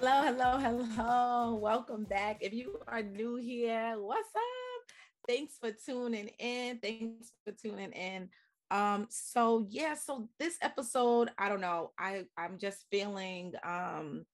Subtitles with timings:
[0.00, 1.54] Hello, hello, hello.
[1.56, 2.38] Welcome back.
[2.40, 4.92] If you are new here, what's up?
[5.26, 6.78] Thanks for tuning in.
[6.78, 8.28] Thanks for tuning in.
[8.70, 11.90] Um, so yeah, so this episode, I don't know.
[11.98, 14.24] I I'm just feeling um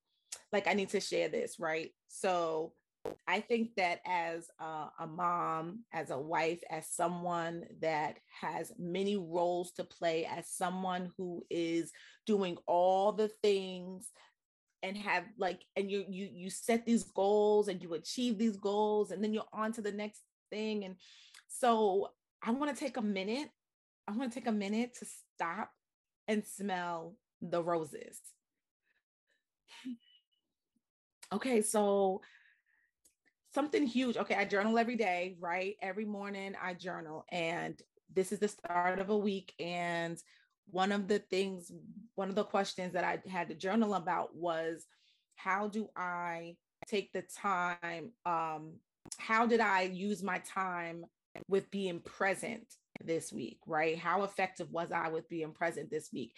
[0.52, 1.92] like I need to share this, right?
[2.08, 2.74] So
[3.26, 9.16] I think that as a, a, mom, as a wife, as someone that has many
[9.16, 11.90] roles to play, as someone who is
[12.26, 14.10] doing all the things
[14.84, 19.10] and have like and you you you set these goals and you achieve these goals
[19.10, 20.20] and then you're on to the next
[20.50, 20.84] thing.
[20.84, 20.96] And
[21.48, 22.08] so
[22.42, 23.48] i want to take a minute
[24.06, 25.70] i want to take a minute to stop
[26.28, 28.20] and smell the roses.
[31.32, 32.20] Okay so
[33.54, 34.18] something huge.
[34.18, 35.76] Okay i journal every day right?
[35.80, 37.80] Every morning i journal and
[38.12, 40.22] this is the start of a week and
[40.70, 41.70] one of the things,
[42.14, 44.86] one of the questions that I had to journal about was
[45.36, 46.56] how do I
[46.86, 48.10] take the time?
[48.24, 48.74] Um,
[49.18, 51.04] how did I use my time
[51.48, 52.66] with being present
[53.04, 53.98] this week, right?
[53.98, 56.32] How effective was I with being present this week?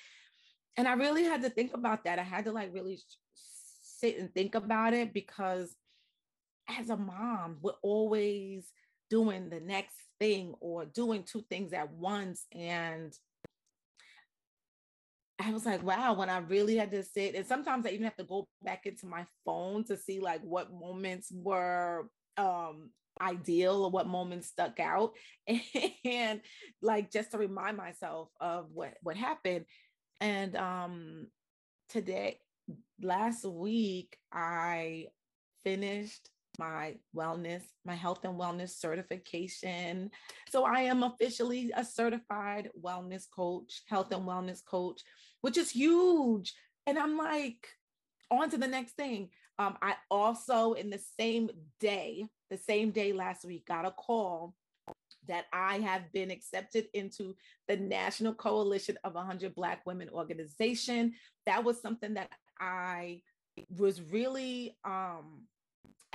[0.77, 2.19] And I really had to think about that.
[2.19, 2.99] I had to like really
[3.83, 5.75] sit and think about it because
[6.69, 8.67] as a mom, we're always
[9.09, 12.45] doing the next thing or doing two things at once.
[12.53, 13.13] And
[15.47, 18.17] I was like, wow, when I really had to sit, and sometimes I even have
[18.17, 23.91] to go back into my phone to see like what moments were um ideal or
[23.91, 25.13] what moments stuck out.
[26.05, 26.41] And
[26.83, 29.67] like just to remind myself of what what happened.
[30.21, 31.27] And um
[31.89, 32.39] today
[33.01, 35.07] last week i
[35.65, 40.11] finished my wellness, my health and wellness certification.
[40.51, 45.03] So I am officially a certified wellness coach, health and wellness coach,
[45.41, 46.55] which is huge.
[46.87, 47.69] And I'm like,
[48.31, 49.31] on to the next thing.
[49.59, 51.51] Um, I also, in the same
[51.81, 54.55] day, the same day last week, got a call
[55.29, 57.35] that I have been accepted into
[57.69, 61.15] the National Coalition of 100 Black Women organization.
[61.47, 62.31] That was something that
[62.61, 63.23] I
[63.77, 65.43] was really um,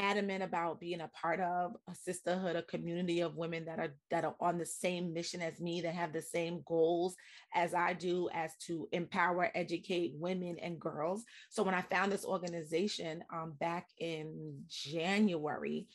[0.02, 4.26] adamant about being a part of a sisterhood, a community of women that are that
[4.26, 7.16] are on the same mission as me, that have the same goals
[7.54, 11.24] as I do, as to empower, educate women and girls.
[11.50, 15.88] So when I found this organization um, back in January,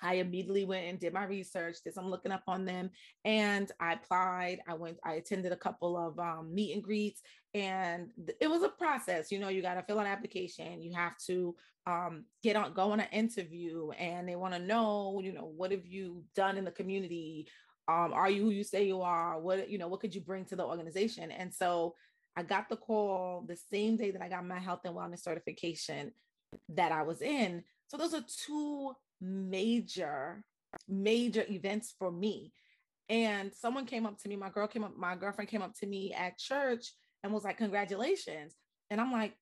[0.00, 2.90] I immediately went and did my research, did some looking up on them,
[3.24, 4.60] and I applied.
[4.68, 7.22] I went, I attended a couple of um, meet and greets,
[7.54, 9.32] and th- it was a process.
[9.32, 11.54] You know, you got to fill out an application, you have to
[11.86, 15.72] um, get on, go on an interview, and they want to know, you know, what
[15.72, 17.48] have you done in the community?
[17.88, 19.40] Um, are you who you say you are?
[19.40, 21.30] What, you know, what could you bring to the organization?
[21.30, 21.94] And so
[22.36, 26.12] I got the call the same day that I got my health and wellness certification
[26.68, 27.64] that I was in.
[27.88, 30.42] So those are two major,
[30.88, 32.52] major events for me.
[33.08, 35.86] And someone came up to me, my girl came up, my girlfriend came up to
[35.86, 36.92] me at church
[37.22, 38.54] and was like, Congratulations.
[38.90, 39.34] And I'm like,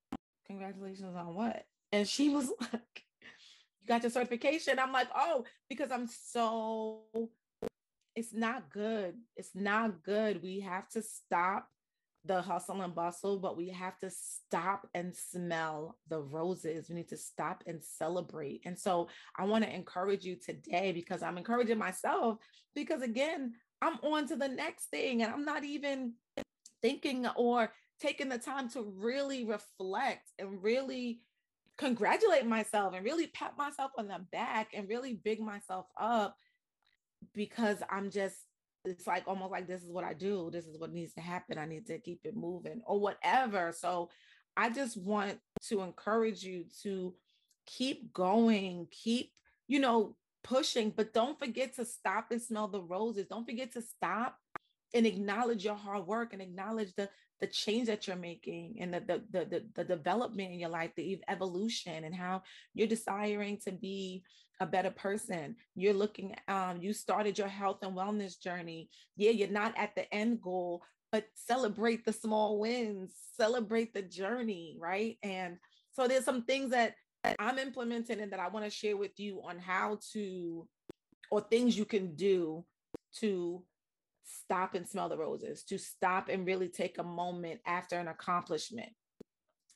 [0.47, 1.65] Congratulations on what?
[1.93, 4.79] And she was like, You got your certification.
[4.79, 7.03] I'm like, Oh, because I'm so,
[8.15, 9.15] it's not good.
[9.37, 10.43] It's not good.
[10.43, 11.69] We have to stop
[12.27, 16.89] the hustle and bustle, but we have to stop and smell the roses.
[16.89, 18.63] We need to stop and celebrate.
[18.65, 22.39] And so I want to encourage you today because I'm encouraging myself
[22.75, 26.15] because again, I'm on to the next thing and I'm not even
[26.83, 31.21] thinking or taking the time to really reflect and really
[31.79, 36.37] congratulate myself and really pat myself on the back and really big myself up
[37.35, 38.37] because I'm just
[38.87, 40.51] it's like almost like this is what I do.
[40.53, 41.59] This is what needs to happen.
[41.59, 43.73] I need to keep it moving or whatever.
[43.73, 44.11] So
[44.57, 45.39] I just want
[45.69, 47.15] to encourage you to
[47.67, 49.33] keep going, keep,
[49.69, 53.27] you know, pushing, but don't forget to stop and smell the roses.
[53.27, 54.39] Don't forget to stop
[54.95, 57.09] and acknowledge your hard work and acknowledge the
[57.41, 60.91] the change that you're making and the the the, the, the development in your life,
[60.97, 62.43] the evolution and how
[62.75, 64.23] you're desiring to be
[64.61, 65.57] a better person.
[65.75, 68.89] You're looking, um, you started your health and wellness journey.
[69.17, 74.77] Yeah, you're not at the end goal, but celebrate the small wins, celebrate the journey,
[74.81, 75.19] right?
[75.23, 75.59] And
[75.93, 76.95] so there's some things that
[77.39, 80.67] I'm implementing and that I want to share with you on how to,
[81.31, 82.65] or things you can do
[83.21, 83.63] to
[84.27, 88.91] stop and smell the roses, to stop and really take a moment after an accomplishment.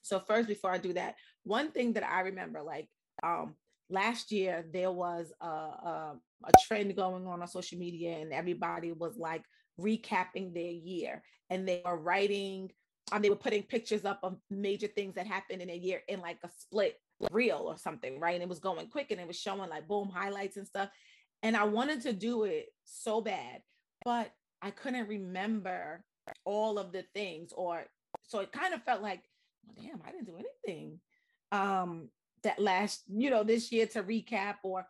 [0.02, 1.14] So first, before I do that,
[1.44, 2.88] one thing that I remember, like
[3.23, 3.55] um,
[3.88, 8.93] last year there was a, a, a trend going on on social media and everybody
[8.93, 9.43] was like
[9.81, 12.70] recapping their year and they were writing
[13.12, 16.20] um, they were putting pictures up of major things that happened in a year in
[16.20, 16.97] like a split
[17.32, 18.35] reel or something, right?
[18.35, 20.91] And it was going quick and it was showing like boom highlights and stuff.
[21.43, 23.62] And I wanted to do it so bad,
[24.05, 24.31] but
[24.62, 26.05] I couldn't remember
[26.45, 27.87] all of the things or
[28.23, 29.23] so it kind of felt like,
[29.65, 31.01] well, damn, I didn't do anything
[31.53, 32.09] um
[32.43, 34.87] that last, you know, this year to recap or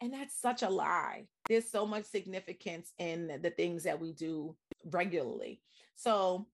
[0.00, 1.26] and that's such a lie.
[1.48, 5.60] There's so much significance in the things that we do regularly.
[5.94, 6.48] So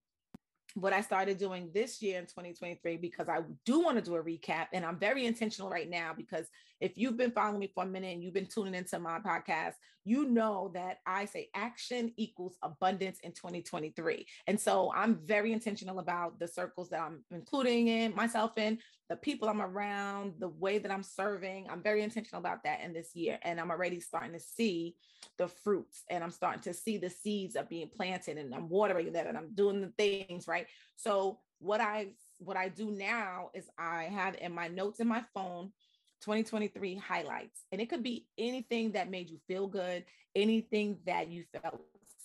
[0.80, 4.22] what I started doing this year in 2023 because I do want to do a
[4.22, 6.46] recap and I'm very intentional right now because
[6.80, 9.75] if you've been following me for a minute and you've been tuning into my podcast,
[10.04, 14.26] you know that I say action equals abundance in 2023.
[14.46, 18.78] And so I'm very intentional about the circles that I'm including in myself in,
[19.08, 21.66] the people I'm around, the way that I'm serving.
[21.70, 23.38] I'm very intentional about that in this year.
[23.43, 24.96] And I'm already starting to see
[25.38, 29.12] the fruits and I'm starting to see the seeds of being planted and I'm watering
[29.12, 30.66] that and I'm doing the things, right?
[30.96, 32.08] So what I
[32.38, 35.72] what I do now is I have in my notes in my phone
[36.20, 37.64] 2023 highlights.
[37.72, 41.81] And it could be anything that made you feel good, anything that you felt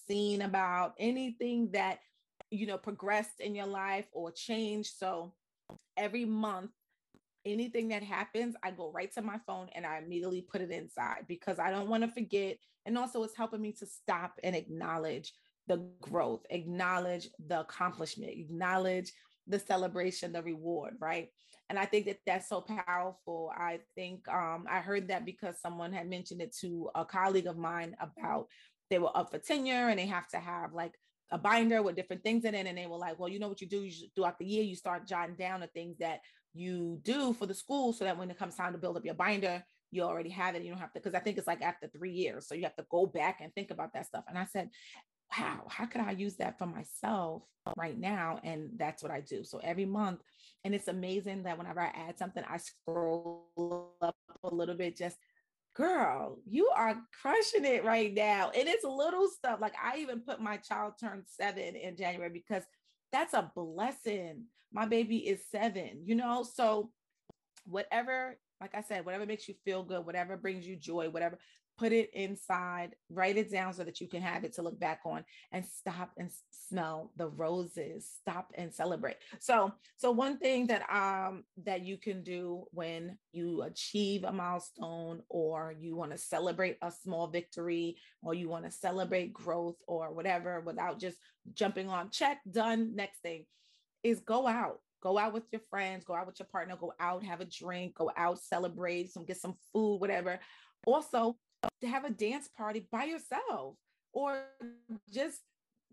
[0.08, 2.00] seen about, anything that,
[2.52, 4.94] you know, progressed in your life or changed.
[4.98, 5.34] So
[5.98, 6.72] every month,
[7.46, 11.26] anything that happens, I go right to my phone and I immediately put it inside
[11.28, 12.58] because I don't want to forget.
[12.86, 15.34] And also, it's helping me to stop and acknowledge
[15.68, 19.12] the growth, acknowledge the accomplishment, acknowledge
[19.48, 21.30] the celebration, the reward, right?
[21.70, 23.52] And I think that that's so powerful.
[23.56, 27.58] I think um, I heard that because someone had mentioned it to a colleague of
[27.58, 28.48] mine about
[28.90, 30.94] they were up for tenure and they have to have like
[31.34, 32.68] a binder with different things in it.
[32.68, 34.76] And they were like, well, you know what you do you throughout the year, you
[34.76, 36.22] start jotting down the things that
[36.54, 39.16] you do for the school so that when it comes time to build up your
[39.16, 40.62] binder, you already have it.
[40.64, 42.48] You don't have to, because I think it's like after three years.
[42.48, 44.26] So you have to go back and think about that stuff.
[44.30, 44.70] And I said,
[45.38, 47.42] wow, how could I use that for myself
[47.76, 48.40] right now?
[48.44, 49.44] And that's what I do.
[49.44, 50.22] So every month,
[50.64, 55.18] and it's amazing that whenever I add something, I scroll up a little bit just
[55.76, 58.52] girl, you are crushing it right now.
[58.56, 59.60] And it's little stuff.
[59.60, 62.64] Like I even put my child turned seven in January because
[63.12, 64.46] that's a blessing.
[64.72, 66.44] My baby is seven, you know?
[66.44, 66.92] So
[67.66, 71.38] whatever, like I said, whatever makes you feel good, whatever brings you joy, whatever,
[71.78, 75.02] put it inside, write it down so that you can have it to look back
[75.06, 79.18] on and stop and smell the roses, stop and celebrate.
[79.40, 85.22] So, so one thing that um that you can do when you achieve a milestone
[85.30, 90.14] or you want to celebrate a small victory or you want to celebrate growth or
[90.14, 91.18] whatever without just
[91.54, 93.46] jumping on check done next thing
[94.04, 97.26] is go out go out with your friends, go out with your partner, go out,
[97.26, 100.40] have a drink, go out, celebrate, some get some food, whatever.
[100.86, 101.36] Also,
[101.82, 103.76] to have a dance party by yourself
[104.14, 104.44] or
[105.12, 105.40] just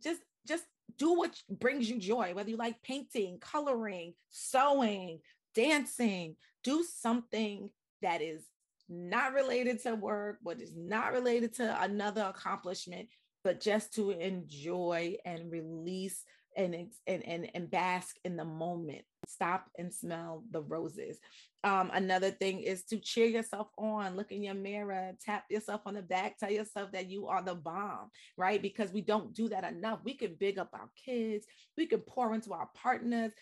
[0.02, 0.64] just just
[0.99, 5.20] do what brings you joy whether you like painting coloring sewing
[5.55, 7.70] dancing do something
[8.02, 8.44] that is
[8.88, 13.08] not related to work but is not related to another accomplishment
[13.44, 16.25] but just to enjoy and release
[16.56, 16.75] and
[17.06, 21.18] and and, and bask in the moment stop and smell the roses.
[21.62, 25.92] Um, another thing is to cheer yourself on look in your mirror tap yourself on
[25.92, 28.62] the back tell yourself that you are the bomb right?
[28.62, 29.99] Because we don't do that enough.
[30.02, 31.44] We can big up our kids
[31.76, 33.32] we can pour into our partners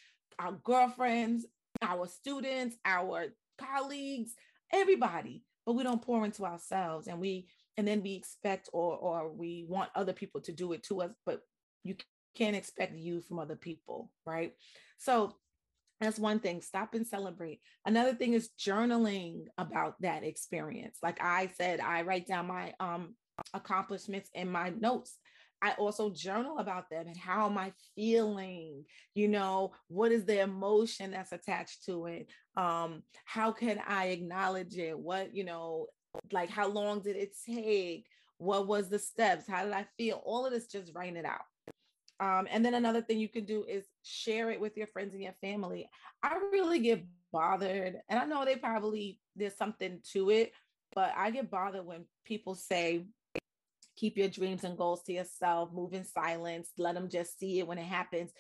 [0.40, 1.47] our girlfriends
[1.80, 3.26] our students our
[3.57, 4.35] colleagues
[4.73, 9.30] everybody but we don't pour into ourselves and we and then we expect or or
[9.30, 11.42] we want other people to do it to us but
[11.85, 11.95] you
[12.38, 14.54] can't expect you from other people, right?
[14.99, 15.35] So
[16.00, 16.62] that's one thing.
[16.62, 17.61] Stop and celebrate.
[17.85, 20.99] Another thing is journaling about that experience.
[21.02, 23.14] Like I said, I write down my um
[23.55, 25.19] accomplishments in my notes.
[25.61, 28.85] I also journal about them and how am I feeling?
[29.14, 32.28] You know, what is the emotion that's attached to it?
[32.57, 34.97] Um, how can I acknowledge it?
[34.97, 35.87] What, you know,
[36.31, 38.07] like how long did it take?
[38.38, 39.49] What was the steps?
[39.49, 40.23] How did I feel?
[40.25, 41.40] All of this, just writing it out.
[42.21, 45.23] Um, and then another thing you can do is share it with your friends and
[45.23, 45.89] your family.
[46.23, 50.53] I really get bothered, and I know they probably there's something to it,
[50.95, 53.07] but I get bothered when people say,
[53.97, 57.67] keep your dreams and goals to yourself, move in silence, let them just see it
[57.67, 58.31] when it happens.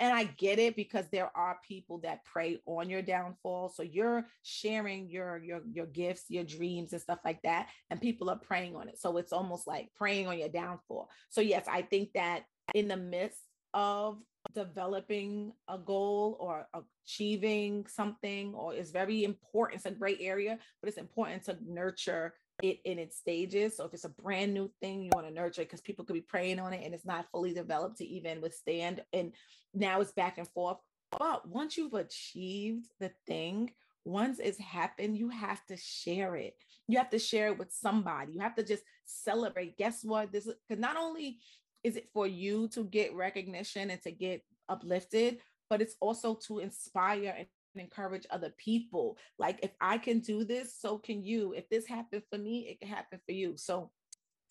[0.00, 3.70] And I get it because there are people that prey on your downfall.
[3.70, 8.30] So you're sharing your your your gifts, your dreams and stuff like that, and people
[8.30, 9.00] are preying on it.
[9.00, 11.08] So it's almost like preying on your downfall.
[11.30, 13.40] So yes, I think that in the midst
[13.74, 14.18] of
[14.54, 16.66] developing a goal or
[17.04, 22.34] achieving something or is very important it's a great area but it's important to nurture
[22.62, 25.62] it in its stages so if it's a brand new thing you want to nurture
[25.62, 28.40] it because people could be preying on it and it's not fully developed to even
[28.40, 29.32] withstand and
[29.74, 30.78] now it's back and forth
[31.18, 33.70] but once you've achieved the thing
[34.08, 36.56] once it's happened, you have to share it.
[36.88, 38.32] You have to share it with somebody.
[38.32, 39.76] You have to just celebrate.
[39.76, 40.32] Guess what?
[40.32, 41.38] This is because not only
[41.84, 45.38] is it for you to get recognition and to get uplifted,
[45.70, 49.16] but it's also to inspire and encourage other people.
[49.38, 51.52] Like if I can do this, so can you.
[51.52, 53.56] If this happened for me, it can happen for you.
[53.56, 53.90] So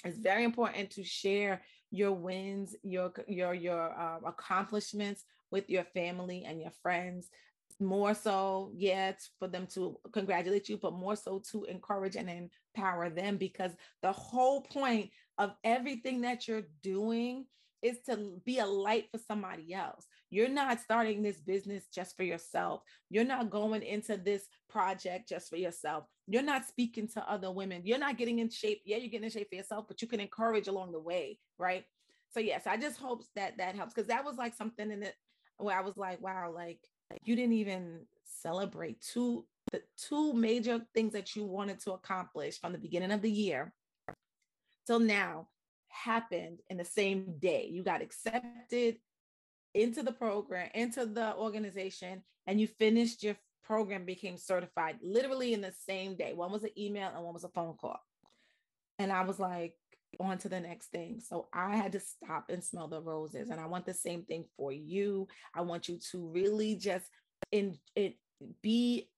[0.05, 6.43] it's very important to share your wins, your your your uh, accomplishments with your family
[6.46, 7.29] and your friends.
[7.79, 13.10] More so, yeah, for them to congratulate you, but more so to encourage and empower
[13.10, 17.46] them because the whole point of everything that you're doing
[17.82, 20.08] is to be a light for somebody else.
[20.29, 22.82] You're not starting this business just for yourself.
[23.10, 26.06] You're not going into this project just for yourself.
[26.27, 27.84] You're not speaking to other women.
[27.86, 28.82] You're not getting in shape.
[28.84, 31.86] Yeah, you're getting in shape for yourself, but you can encourage along the way, right?
[32.34, 35.15] So yes, I just hope that that helps because that was like something in it
[35.58, 36.79] where I was like, wow, like
[37.24, 42.72] you didn't even celebrate two the two major things that you wanted to accomplish from
[42.72, 43.74] the beginning of the year
[44.88, 45.48] till now
[45.89, 47.67] happened in the same day.
[47.72, 48.98] You got accepted
[49.74, 55.62] into the program, into the organization, and you finished your program, became certified literally in
[55.62, 56.34] the same day.
[56.34, 58.00] One was an email and one was a phone call.
[58.98, 59.75] And I was like,
[60.20, 61.20] on to the next thing.
[61.20, 63.50] So I had to stop and smell the roses.
[63.50, 65.27] And I want the same thing for you.
[65.53, 67.06] I want you to really just
[67.51, 68.15] in it
[68.62, 69.10] be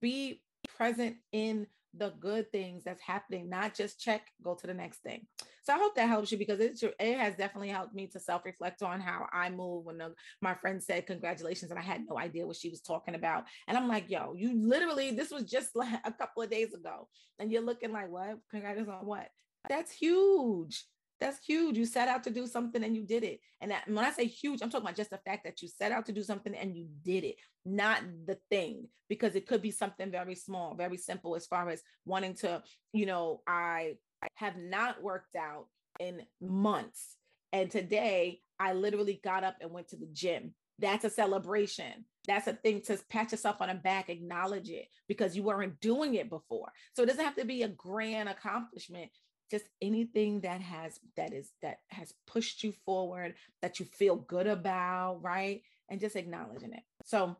[0.00, 0.42] be
[0.76, 5.26] present in the good things that's happening, not just check, go to the next thing.
[5.62, 8.44] So I hope that helps you because it, it has definitely helped me to self
[8.44, 9.84] reflect on how I move.
[9.84, 13.14] When the, my friend said congratulations, and I had no idea what she was talking
[13.14, 16.74] about, and I'm like, yo, you literally this was just like a couple of days
[16.74, 17.08] ago,
[17.38, 18.38] and you're looking like what?
[18.50, 19.28] Congratulations on what?
[19.68, 20.84] That's huge.
[21.22, 21.78] That's huge.
[21.78, 23.38] You set out to do something and you did it.
[23.60, 25.92] And that, when I say huge, I'm talking about just the fact that you set
[25.92, 29.70] out to do something and you did it, not the thing, because it could be
[29.70, 32.60] something very small, very simple as far as wanting to,
[32.92, 33.94] you know, I
[34.34, 35.66] have not worked out
[36.00, 37.14] in months.
[37.52, 40.54] And today I literally got up and went to the gym.
[40.80, 42.04] That's a celebration.
[42.26, 46.14] That's a thing to pat yourself on the back, acknowledge it because you weren't doing
[46.14, 46.72] it before.
[46.94, 49.10] So it doesn't have to be a grand accomplishment
[49.52, 54.48] just anything that has that is that has pushed you forward that you feel good
[54.48, 55.62] about right?
[55.88, 56.82] And just acknowledging it.
[57.04, 57.36] So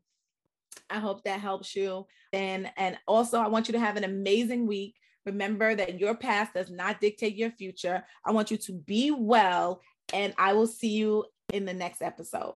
[0.89, 2.07] i hope that helps you.
[2.33, 4.95] And and also i want you to have an amazing week.
[5.27, 8.05] Remember that your past does not dictate your future.
[8.25, 9.81] I want you to be well
[10.13, 12.55] and i will see you in the next episode